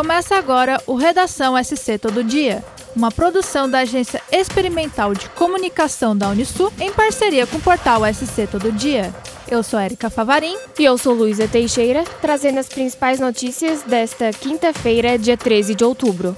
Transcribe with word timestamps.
Começa 0.00 0.34
agora 0.34 0.82
o 0.86 0.94
Redação 0.94 1.62
SC 1.62 1.98
Todo 1.98 2.24
Dia, 2.24 2.64
uma 2.96 3.10
produção 3.10 3.68
da 3.68 3.80
Agência 3.80 4.22
Experimental 4.32 5.12
de 5.12 5.28
Comunicação 5.28 6.16
da 6.16 6.30
Unisul 6.30 6.72
em 6.80 6.90
parceria 6.90 7.46
com 7.46 7.58
o 7.58 7.60
portal 7.60 8.00
SC 8.06 8.46
Todo 8.50 8.72
Dia. 8.72 9.14
Eu 9.46 9.62
sou 9.62 9.78
Erika 9.78 10.08
Favarim. 10.08 10.56
E 10.78 10.86
eu 10.86 10.96
sou 10.96 11.12
Luísa 11.12 11.46
Teixeira, 11.46 12.02
trazendo 12.18 12.58
as 12.58 12.66
principais 12.66 13.20
notícias 13.20 13.82
desta 13.82 14.32
quinta-feira, 14.32 15.18
dia 15.18 15.36
13 15.36 15.74
de 15.74 15.84
outubro 15.84 16.34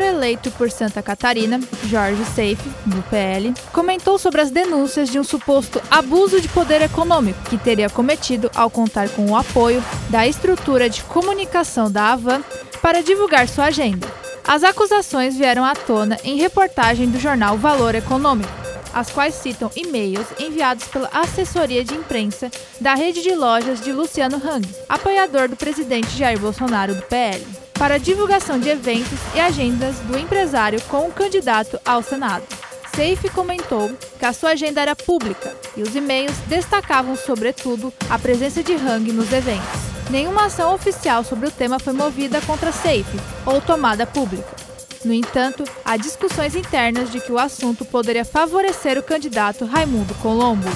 eleito 0.00 0.50
por 0.52 0.70
Santa 0.70 1.02
Catarina, 1.02 1.60
Jorge 1.84 2.24
Seife, 2.34 2.68
do 2.86 3.02
PL, 3.04 3.52
comentou 3.72 4.18
sobre 4.18 4.40
as 4.40 4.50
denúncias 4.50 5.08
de 5.08 5.18
um 5.18 5.24
suposto 5.24 5.80
abuso 5.90 6.40
de 6.40 6.48
poder 6.48 6.82
econômico 6.82 7.42
que 7.48 7.58
teria 7.58 7.90
cometido 7.90 8.50
ao 8.54 8.70
contar 8.70 9.08
com 9.10 9.30
o 9.30 9.36
apoio 9.36 9.82
da 10.10 10.26
estrutura 10.26 10.88
de 10.88 11.02
comunicação 11.04 11.90
da 11.90 12.12
Avan 12.12 12.42
para 12.80 13.02
divulgar 13.02 13.48
sua 13.48 13.66
agenda. 13.66 14.06
As 14.46 14.62
acusações 14.62 15.36
vieram 15.36 15.64
à 15.64 15.74
tona 15.74 16.18
em 16.22 16.36
reportagem 16.36 17.10
do 17.10 17.18
jornal 17.18 17.56
Valor 17.56 17.94
Econômico, 17.94 18.52
as 18.92 19.10
quais 19.10 19.34
citam 19.34 19.70
e-mails 19.74 20.26
enviados 20.38 20.86
pela 20.86 21.08
assessoria 21.12 21.82
de 21.82 21.94
imprensa 21.94 22.50
da 22.80 22.94
rede 22.94 23.22
de 23.22 23.34
lojas 23.34 23.80
de 23.80 23.92
Luciano 23.92 24.36
Hang, 24.36 24.68
apoiador 24.88 25.48
do 25.48 25.56
presidente 25.56 26.16
Jair 26.16 26.38
Bolsonaro 26.38 26.94
do 26.94 27.02
PL 27.02 27.63
para 27.78 27.98
divulgação 27.98 28.58
de 28.58 28.68
eventos 28.68 29.18
e 29.34 29.40
agendas 29.40 29.96
do 30.00 30.16
empresário 30.16 30.80
com 30.82 31.08
o 31.08 31.12
candidato 31.12 31.78
ao 31.84 32.02
Senado. 32.02 32.44
Safe 32.94 33.28
comentou 33.30 33.90
que 34.18 34.24
a 34.24 34.32
sua 34.32 34.50
agenda 34.50 34.80
era 34.80 34.94
pública 34.94 35.54
e 35.76 35.82
os 35.82 35.96
e-mails 35.96 36.36
destacavam, 36.46 37.16
sobretudo, 37.16 37.92
a 38.08 38.18
presença 38.18 38.62
de 38.62 38.72
Hang 38.72 39.12
nos 39.12 39.32
eventos. 39.32 39.80
Nenhuma 40.10 40.44
ação 40.44 40.72
oficial 40.72 41.24
sobre 41.24 41.48
o 41.48 41.50
tema 41.50 41.80
foi 41.80 41.92
movida 41.92 42.40
contra 42.42 42.70
Safe 42.70 43.18
ou 43.44 43.60
tomada 43.60 44.06
pública. 44.06 44.54
No 45.04 45.12
entanto, 45.12 45.64
há 45.84 45.96
discussões 45.96 46.54
internas 46.54 47.10
de 47.10 47.20
que 47.20 47.32
o 47.32 47.38
assunto 47.38 47.84
poderia 47.84 48.24
favorecer 48.24 48.96
o 48.96 49.02
candidato 49.02 49.64
Raimundo 49.64 50.14
Colombo. 50.14 50.68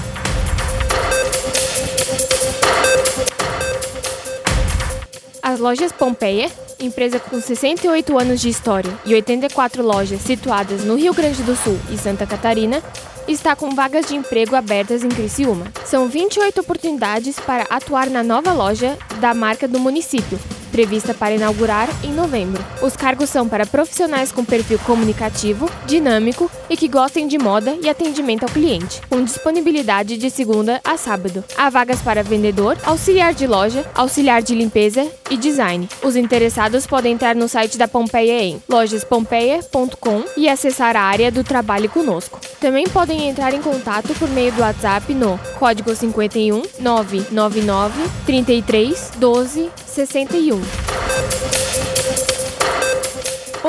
As 5.40 5.60
lojas 5.60 5.92
Pompeia 5.92 6.50
empresa 6.80 7.18
com 7.18 7.40
68 7.40 8.18
anos 8.18 8.40
de 8.40 8.48
história 8.48 8.92
e 9.04 9.14
84 9.14 9.82
lojas 9.82 10.20
situadas 10.20 10.84
no 10.84 10.96
Rio 10.96 11.12
Grande 11.12 11.42
do 11.42 11.56
Sul 11.56 11.78
e 11.90 11.98
Santa 11.98 12.26
Catarina, 12.26 12.82
está 13.26 13.54
com 13.54 13.74
vagas 13.74 14.06
de 14.06 14.14
emprego 14.14 14.56
abertas 14.56 15.04
em 15.04 15.08
Criciúma. 15.08 15.66
São 15.84 16.08
28 16.08 16.60
oportunidades 16.60 17.38
para 17.38 17.64
atuar 17.68 18.08
na 18.08 18.22
nova 18.22 18.52
loja 18.52 18.96
da 19.20 19.34
marca 19.34 19.68
do 19.68 19.78
município, 19.78 20.38
prevista 20.68 21.12
para 21.12 21.34
inaugurar 21.34 21.88
em 22.04 22.12
novembro. 22.12 22.64
Os 22.82 22.96
cargos 22.96 23.30
são 23.30 23.48
para 23.48 23.66
profissionais 23.66 24.30
com 24.30 24.44
perfil 24.44 24.78
comunicativo, 24.80 25.70
dinâmico 25.86 26.50
e 26.70 26.76
que 26.76 26.88
gostem 26.88 27.26
de 27.26 27.38
moda 27.38 27.76
e 27.82 27.88
atendimento 27.88 28.44
ao 28.44 28.48
cliente, 28.48 29.00
com 29.08 29.22
disponibilidade 29.22 30.16
de 30.16 30.30
segunda 30.30 30.80
a 30.84 30.96
sábado. 30.96 31.44
Há 31.56 31.70
vagas 31.70 32.00
para 32.00 32.22
vendedor, 32.22 32.76
auxiliar 32.84 33.34
de 33.34 33.46
loja, 33.46 33.84
auxiliar 33.94 34.42
de 34.42 34.54
limpeza 34.54 35.06
e 35.30 35.36
design. 35.36 35.88
Os 36.02 36.16
interessados 36.16 36.86
podem 36.86 37.14
entrar 37.14 37.34
no 37.34 37.48
site 37.48 37.78
da 37.78 37.88
Pompeia 37.88 38.42
em 38.42 38.62
lojaspompeia.com 38.68 40.24
e 40.36 40.48
acessar 40.48 40.96
a 40.96 41.02
área 41.02 41.30
do 41.30 41.42
trabalho 41.42 41.88
conosco. 41.88 42.40
Também 42.60 42.86
podem 42.88 43.28
entrar 43.28 43.54
em 43.54 43.62
contato 43.62 44.14
por 44.14 44.28
meio 44.28 44.52
do 44.52 44.62
WhatsApp 44.62 45.14
no 45.14 45.38
código 45.58 45.94
51 45.94 46.62
999 46.80 48.02
33 48.26 49.12
12 49.16 49.70
61. 50.06 50.60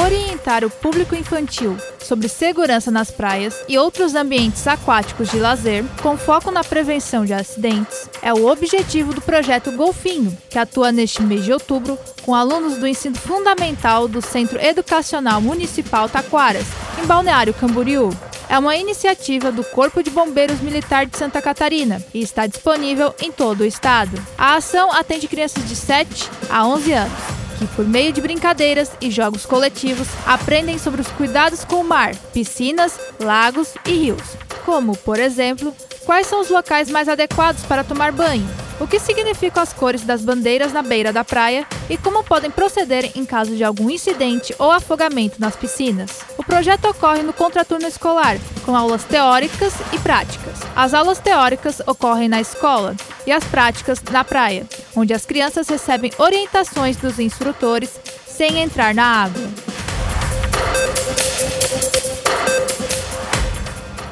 Orientar 0.05 0.63
o 0.63 0.69
público 0.69 1.15
infantil 1.15 1.75
sobre 2.03 2.27
segurança 2.27 2.91
nas 2.91 3.09
praias 3.09 3.55
e 3.67 3.79
outros 3.79 4.13
ambientes 4.13 4.67
aquáticos 4.67 5.31
de 5.31 5.39
lazer, 5.39 5.83
com 6.03 6.15
foco 6.15 6.51
na 6.51 6.63
prevenção 6.63 7.25
de 7.25 7.33
acidentes, 7.33 8.07
é 8.21 8.31
o 8.31 8.45
objetivo 8.45 9.11
do 9.11 9.21
projeto 9.21 9.71
Golfinho, 9.71 10.37
que 10.51 10.59
atua 10.59 10.91
neste 10.91 11.23
mês 11.23 11.43
de 11.43 11.51
outubro 11.51 11.97
com 12.21 12.35
alunos 12.35 12.77
do 12.77 12.85
ensino 12.85 13.15
fundamental 13.15 14.07
do 14.07 14.21
Centro 14.21 14.59
Educacional 14.61 15.41
Municipal 15.41 16.07
Taquaras, 16.07 16.65
em 17.01 17.07
Balneário 17.07 17.55
Camboriú. 17.55 18.11
É 18.49 18.57
uma 18.57 18.75
iniciativa 18.75 19.51
do 19.51 19.63
Corpo 19.63 20.01
de 20.01 20.09
Bombeiros 20.09 20.59
Militar 20.59 21.05
de 21.05 21.15
Santa 21.15 21.39
Catarina 21.39 22.03
e 22.11 22.21
está 22.21 22.47
disponível 22.47 23.13
em 23.21 23.31
todo 23.31 23.61
o 23.61 23.65
estado. 23.65 24.19
A 24.35 24.55
ação 24.55 24.91
atende 24.91 25.27
crianças 25.27 25.69
de 25.69 25.75
7 25.75 26.27
a 26.49 26.65
11 26.65 26.93
anos 26.93 27.39
que, 27.59 27.67
por 27.67 27.85
meio 27.85 28.11
de 28.13 28.21
brincadeiras 28.21 28.91
e 29.01 29.11
jogos 29.11 29.45
coletivos, 29.45 30.07
aprendem 30.25 30.79
sobre 30.79 31.01
os 31.01 31.07
cuidados 31.09 31.65
com 31.65 31.75
o 31.75 31.83
mar, 31.83 32.15
piscinas, 32.33 32.97
lagos 33.19 33.73
e 33.85 33.91
rios, 33.91 34.23
como, 34.65 34.97
por 34.97 35.19
exemplo, 35.19 35.75
quais 36.05 36.25
são 36.25 36.39
os 36.39 36.49
locais 36.49 36.89
mais 36.89 37.09
adequados 37.09 37.63
para 37.63 37.83
tomar 37.83 38.13
banho, 38.13 38.47
o 38.79 38.87
que 38.87 38.99
significam 38.99 39.61
as 39.61 39.73
cores 39.73 40.03
das 40.03 40.23
bandeiras 40.23 40.71
na 40.71 40.81
beira 40.81 41.11
da 41.11 41.23
praia 41.23 41.67
e 41.89 41.97
como 41.97 42.23
podem 42.23 42.49
proceder 42.49 43.11
em 43.15 43.25
caso 43.25 43.55
de 43.55 43.63
algum 43.63 43.89
incidente 43.89 44.55
ou 44.57 44.71
afogamento 44.71 45.39
nas 45.39 45.55
piscinas. 45.55 46.21
O 46.37 46.43
projeto 46.43 46.85
ocorre 46.85 47.21
no 47.21 47.33
contraturno 47.33 47.87
escolar, 47.87 48.37
com 48.65 48.75
aulas 48.75 49.03
teóricas 49.03 49.73
e 49.91 49.99
práticas. 49.99 50.59
As 50.75 50.93
aulas 50.93 51.19
teóricas 51.19 51.81
ocorrem 51.85 52.29
na 52.29 52.39
escola 52.39 52.95
e 53.25 53.31
as 53.31 53.43
práticas 53.43 54.01
na 54.11 54.23
praia, 54.23 54.65
onde 54.95 55.13
as 55.13 55.25
crianças 55.25 55.67
recebem 55.67 56.11
orientações 56.17 56.97
dos 56.97 57.19
instrutores 57.19 57.99
sem 58.27 58.59
entrar 58.59 58.93
na 58.93 59.23
água. 59.23 59.68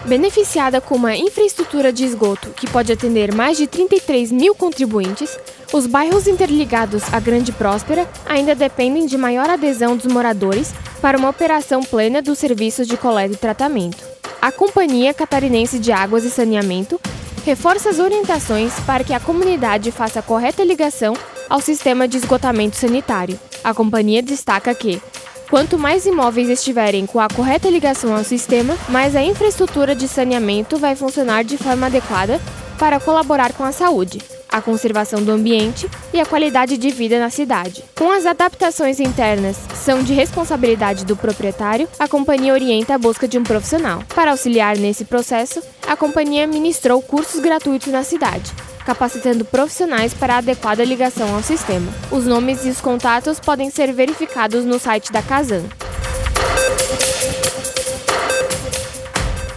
Beneficiada 0.08 0.80
com 0.80 0.96
uma 0.96 1.18
infraestrutura 1.18 1.92
de 1.92 2.06
esgoto 2.06 2.52
que 2.52 2.66
pode 2.66 2.94
atender 2.94 3.36
mais 3.36 3.58
de 3.58 3.68
33 3.68 4.32
mil 4.32 4.56
contribuintes, 4.56 5.38
os 5.74 5.86
bairros 5.86 6.28
interligados 6.28 7.04
à 7.14 7.20
Grande 7.20 7.52
Próspera 7.52 8.10
ainda 8.26 8.56
dependem 8.56 9.06
de 9.06 9.18
maior 9.18 9.50
adesão 9.50 9.98
dos 9.98 10.06
moradores 10.06 10.74
para 11.02 11.18
uma 11.18 11.28
operação 11.28 11.84
plena 11.84 12.22
dos 12.22 12.40
serviços 12.40 12.88
de 12.88 12.96
coleta 12.96 13.34
e 13.34 13.38
tratamento. 13.38 14.02
A 14.42 14.50
Companhia 14.50 15.14
Catarinense 15.14 15.78
de 15.78 15.92
Águas 15.92 16.24
e 16.24 16.30
Saneamento 16.30 17.02
reforça 17.46 17.90
as 17.90 18.00
orientações 18.00 18.74
para 18.86 19.04
que 19.04 19.14
a 19.14 19.20
comunidade 19.20 19.92
faça 19.92 20.20
a 20.20 20.24
correta 20.24 20.64
ligação 20.64 21.16
ao 21.50 21.60
sistema 21.60 22.08
de 22.08 22.16
esgotamento 22.16 22.78
sanitário. 22.78 23.38
A 23.62 23.74
companhia 23.74 24.24
destaca 24.24 24.74
que, 24.74 25.02
Quanto 25.50 25.80
mais 25.80 26.06
imóveis 26.06 26.50
estiverem 26.50 27.06
com 27.06 27.22
a 27.22 27.30
correta 27.30 27.70
ligação 27.70 28.14
ao 28.14 28.24
sistema, 28.24 28.78
mais 28.90 29.16
a 29.16 29.24
infraestrutura 29.24 29.96
de 29.96 30.06
saneamento 30.06 30.78
vai 30.78 30.94
funcionar 30.94 31.46
de 31.46 31.58
forma 31.58 31.86
adequada 31.86 32.40
para 32.78 33.00
colaborar 33.00 33.54
com 33.54 33.64
a 33.64 33.72
saúde, 33.72 34.22
a 34.50 34.62
conservação 34.62 35.24
do 35.24 35.32
ambiente 35.32 35.90
e 36.14 36.20
a 36.20 36.26
qualidade 36.26 36.78
de 36.78 36.90
vida 36.90 37.18
na 37.18 37.30
cidade. 37.30 37.82
Com 37.98 38.12
as 38.12 38.26
adaptações 38.26 39.00
internas 39.00 39.58
são 39.74 40.04
de 40.04 40.14
responsabilidade 40.14 41.06
do 41.06 41.16
proprietário, 41.16 41.88
a 41.98 42.10
companhia 42.10 42.52
orienta 42.52 42.96
a 42.96 42.98
busca 42.98 43.26
de 43.26 43.38
um 43.38 43.44
profissional. 43.44 44.04
Para 44.14 44.32
auxiliar 44.32 44.78
nesse 44.78 45.06
processo, 45.06 45.62
a 45.88 45.96
companhia 45.96 46.46
ministrou 46.46 47.02
cursos 47.02 47.40
gratuitos 47.40 47.88
na 47.88 48.04
cidade 48.04 48.54
capacitando 48.88 49.44
profissionais 49.44 50.14
para 50.14 50.36
a 50.36 50.38
adequada 50.38 50.82
ligação 50.82 51.36
ao 51.36 51.44
sistema. 51.44 51.92
Os 52.10 52.26
nomes 52.26 52.66
e 52.66 52.70
os 52.70 52.80
contatos 52.80 53.38
podem 53.38 53.70
ser 53.70 53.92
verificados 53.92 54.64
no 54.64 54.80
site 54.80 55.12
da 55.12 55.22
Casan. 55.22 55.64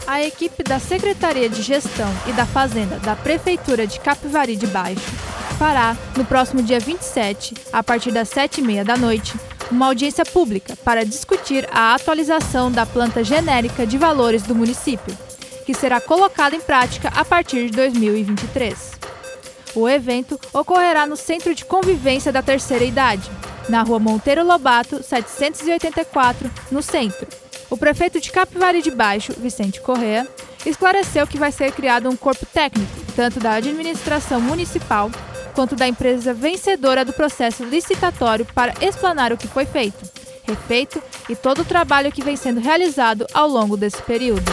A 0.04 0.20
equipe 0.20 0.64
da 0.64 0.80
Secretaria 0.80 1.48
de 1.48 1.62
Gestão 1.62 2.12
e 2.26 2.32
da 2.32 2.44
Fazenda 2.44 2.98
da 2.98 3.14
Prefeitura 3.14 3.86
de 3.86 4.00
Capivari 4.00 4.56
de 4.56 4.66
Baixo 4.66 5.08
fará, 5.56 5.96
no 6.16 6.24
próximo 6.24 6.60
dia 6.60 6.80
27, 6.80 7.54
a 7.72 7.84
partir 7.84 8.10
das 8.10 8.28
7h30 8.30 8.82
da 8.82 8.96
noite, 8.96 9.34
uma 9.70 9.86
audiência 9.86 10.24
pública 10.24 10.74
para 10.84 11.04
discutir 11.04 11.68
a 11.70 11.94
atualização 11.94 12.72
da 12.72 12.84
planta 12.84 13.22
genérica 13.22 13.86
de 13.86 13.96
valores 13.96 14.42
do 14.42 14.56
município, 14.56 15.16
que 15.64 15.72
será 15.72 16.00
colocada 16.00 16.56
em 16.56 16.60
prática 16.60 17.12
a 17.14 17.24
partir 17.24 17.66
de 17.66 17.76
2023. 17.76 18.99
O 19.74 19.88
evento 19.88 20.38
ocorrerá 20.52 21.06
no 21.06 21.16
Centro 21.16 21.54
de 21.54 21.64
Convivência 21.64 22.32
da 22.32 22.42
Terceira 22.42 22.84
Idade, 22.84 23.30
na 23.68 23.82
rua 23.82 23.98
Monteiro 23.98 24.44
Lobato, 24.44 25.02
784, 25.02 26.50
no 26.70 26.82
centro. 26.82 27.26
O 27.68 27.76
prefeito 27.76 28.20
de 28.20 28.32
Capivari 28.32 28.82
de 28.82 28.90
Baixo, 28.90 29.32
Vicente 29.38 29.80
Correa, 29.80 30.26
esclareceu 30.66 31.26
que 31.26 31.38
vai 31.38 31.52
ser 31.52 31.72
criado 31.72 32.08
um 32.08 32.16
corpo 32.16 32.44
técnico, 32.46 32.90
tanto 33.14 33.38
da 33.38 33.54
administração 33.54 34.40
municipal 34.40 35.10
quanto 35.54 35.76
da 35.76 35.86
empresa 35.86 36.34
vencedora 36.34 37.04
do 37.04 37.12
processo 37.12 37.64
licitatório 37.64 38.44
para 38.46 38.74
explanar 38.80 39.32
o 39.32 39.36
que 39.36 39.46
foi 39.46 39.64
feito, 39.64 39.98
refeito 40.42 41.02
e 41.28 41.36
todo 41.36 41.62
o 41.62 41.64
trabalho 41.64 42.10
que 42.10 42.24
vem 42.24 42.36
sendo 42.36 42.60
realizado 42.60 43.26
ao 43.32 43.48
longo 43.48 43.76
desse 43.76 44.02
período. 44.02 44.50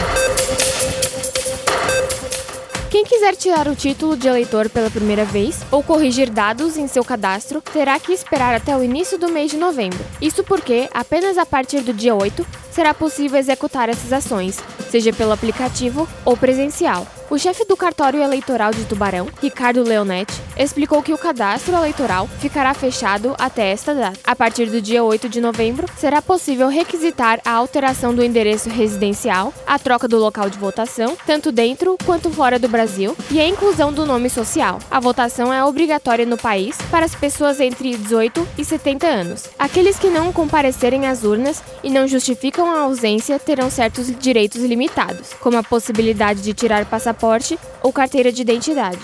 Quem 2.98 3.04
quiser 3.04 3.36
tirar 3.36 3.68
o 3.68 3.76
título 3.76 4.16
de 4.16 4.26
eleitor 4.26 4.68
pela 4.68 4.90
primeira 4.90 5.24
vez 5.24 5.60
ou 5.70 5.84
corrigir 5.84 6.28
dados 6.28 6.76
em 6.76 6.88
seu 6.88 7.04
cadastro 7.04 7.60
terá 7.60 7.96
que 8.00 8.12
esperar 8.12 8.56
até 8.56 8.76
o 8.76 8.82
início 8.82 9.16
do 9.16 9.28
mês 9.28 9.52
de 9.52 9.56
novembro. 9.56 10.04
Isso 10.20 10.42
porque, 10.42 10.88
apenas 10.92 11.38
a 11.38 11.46
partir 11.46 11.82
do 11.82 11.94
dia 11.94 12.12
8, 12.12 12.44
será 12.72 12.92
possível 12.92 13.38
executar 13.38 13.88
essas 13.88 14.12
ações, 14.12 14.58
seja 14.90 15.12
pelo 15.12 15.30
aplicativo 15.30 16.08
ou 16.24 16.36
presencial. 16.36 17.06
O 17.30 17.38
chefe 17.38 17.62
do 17.66 17.76
cartório 17.76 18.22
eleitoral 18.22 18.70
de 18.70 18.86
Tubarão, 18.86 19.28
Ricardo 19.42 19.82
Leonetti, 19.82 20.32
explicou 20.56 21.02
que 21.02 21.12
o 21.12 21.18
cadastro 21.18 21.76
eleitoral 21.76 22.26
ficará 22.26 22.72
fechado 22.72 23.34
até 23.38 23.70
esta 23.70 23.94
data. 23.94 24.18
A 24.24 24.34
partir 24.34 24.70
do 24.70 24.80
dia 24.80 25.04
8 25.04 25.28
de 25.28 25.38
novembro, 25.38 25.86
será 25.98 26.22
possível 26.22 26.68
requisitar 26.68 27.38
a 27.44 27.52
alteração 27.52 28.14
do 28.14 28.24
endereço 28.24 28.70
residencial, 28.70 29.52
a 29.66 29.78
troca 29.78 30.08
do 30.08 30.16
local 30.16 30.48
de 30.48 30.56
votação, 30.56 31.18
tanto 31.26 31.52
dentro 31.52 31.98
quanto 32.06 32.30
fora 32.30 32.58
do 32.58 32.66
Brasil, 32.66 33.14
e 33.30 33.38
a 33.38 33.46
inclusão 33.46 33.92
do 33.92 34.06
nome 34.06 34.30
social. 34.30 34.78
A 34.90 34.98
votação 34.98 35.52
é 35.52 35.62
obrigatória 35.62 36.24
no 36.24 36.38
país 36.38 36.78
para 36.90 37.04
as 37.04 37.14
pessoas 37.14 37.60
entre 37.60 37.94
18 37.94 38.48
e 38.56 38.64
70 38.64 39.06
anos. 39.06 39.44
Aqueles 39.58 39.98
que 39.98 40.08
não 40.08 40.32
comparecerem 40.32 41.06
às 41.06 41.24
urnas 41.24 41.62
e 41.84 41.90
não 41.90 42.08
justificam 42.08 42.70
a 42.70 42.80
ausência 42.80 43.38
terão 43.38 43.70
certos 43.70 44.10
direitos 44.18 44.62
limitados, 44.62 45.34
como 45.40 45.58
a 45.58 45.62
possibilidade 45.62 46.40
de 46.40 46.54
tirar 46.54 46.86
passaporte 46.86 47.17
passaporte 47.18 47.58
ou 47.82 47.92
carteira 47.92 48.32
de 48.32 48.40
identidade. 48.40 48.98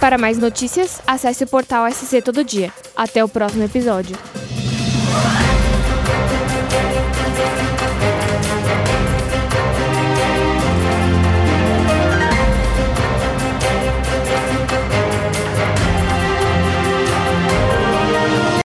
Para 0.00 0.16
mais 0.16 0.38
notícias, 0.38 1.00
acesse 1.06 1.44
o 1.44 1.46
portal 1.46 1.90
SC 1.90 2.22
Todo 2.22 2.44
Dia. 2.44 2.72
Até 2.94 3.24
o 3.24 3.28
próximo 3.28 3.64
episódio. 3.64 4.16